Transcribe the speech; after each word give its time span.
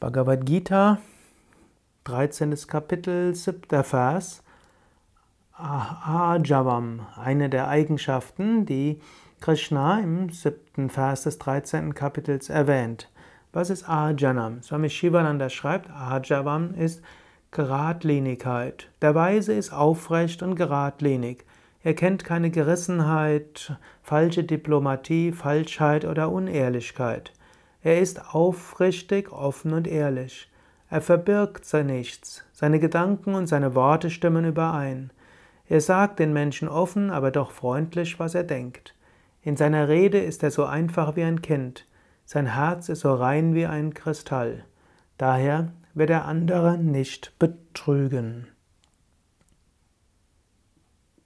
Bhagavad 0.00 0.46
Gita, 0.46 0.98
13. 2.04 2.54
Kapitel, 2.68 3.34
7. 3.34 3.82
Vers. 3.82 4.44
Ajavam, 5.56 7.04
eine 7.16 7.50
der 7.50 7.66
Eigenschaften, 7.66 8.64
die 8.64 9.00
Krishna 9.40 9.98
im 9.98 10.30
7. 10.30 10.88
Vers 10.88 11.24
des 11.24 11.40
13. 11.40 11.96
Kapitels 11.96 12.48
erwähnt. 12.48 13.10
Was 13.52 13.70
ist 13.70 13.88
Ajanam? 13.88 14.62
Swami 14.62 14.88
Shivananda 14.88 15.48
schreibt, 15.48 15.90
Ajavam 15.90 16.74
ist 16.74 17.02
Geradlinigkeit. 17.50 18.88
Der 19.02 19.16
Weise 19.16 19.52
ist 19.54 19.72
aufrecht 19.72 20.44
und 20.44 20.54
geradlinig. 20.54 21.44
Er 21.82 21.94
kennt 21.94 22.22
keine 22.22 22.50
Gerissenheit, 22.50 23.76
falsche 24.04 24.44
Diplomatie, 24.44 25.32
Falschheit 25.32 26.04
oder 26.04 26.30
Unehrlichkeit. 26.30 27.32
Er 27.88 28.00
ist 28.00 28.34
aufrichtig, 28.34 29.32
offen 29.32 29.72
und 29.72 29.88
ehrlich. 29.88 30.50
Er 30.90 31.00
verbirgt 31.00 31.64
sein 31.64 31.86
Nichts. 31.86 32.44
Seine 32.52 32.80
Gedanken 32.80 33.34
und 33.34 33.46
seine 33.46 33.74
Worte 33.74 34.10
stimmen 34.10 34.44
überein. 34.44 35.10
Er 35.70 35.80
sagt 35.80 36.18
den 36.18 36.34
Menschen 36.34 36.68
offen, 36.68 37.08
aber 37.10 37.30
doch 37.30 37.50
freundlich, 37.50 38.18
was 38.18 38.34
er 38.34 38.44
denkt. 38.44 38.94
In 39.40 39.56
seiner 39.56 39.88
Rede 39.88 40.18
ist 40.18 40.42
er 40.42 40.50
so 40.50 40.66
einfach 40.66 41.16
wie 41.16 41.22
ein 41.22 41.40
Kind. 41.40 41.86
Sein 42.26 42.54
Herz 42.54 42.90
ist 42.90 43.00
so 43.00 43.14
rein 43.14 43.54
wie 43.54 43.64
ein 43.64 43.94
Kristall. 43.94 44.66
Daher 45.16 45.72
wird 45.94 46.10
er 46.10 46.26
andere 46.26 46.76
nicht 46.76 47.38
betrügen. 47.38 48.48